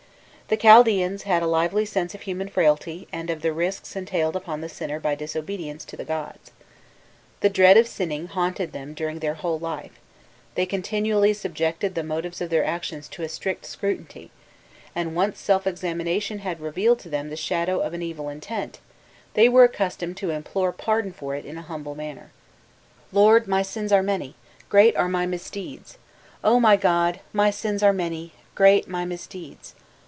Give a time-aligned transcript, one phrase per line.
[0.47, 4.59] The Chaldeans had a lively sense of human frailty, and of the risks entailed upon
[4.59, 6.51] the sinner by disobedience to the gods.
[7.39, 9.93] The dread of sinning haunted them during their whole life;
[10.55, 14.29] they continually subjected the motives of their actions to a strict scrutiny,
[14.93, 18.79] and once self examination had revealed to them the shadow of an evil intent,
[19.35, 22.29] they were accustomed to implore pardon for it in a humble manner.
[23.13, 24.35] "Lord, my sins are many,
[24.67, 25.97] great are my misdeeds!
[26.43, 29.75] O my god, my sins are many, great my misdeeds!